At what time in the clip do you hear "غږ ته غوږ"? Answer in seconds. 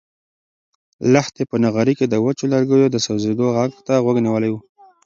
3.57-4.17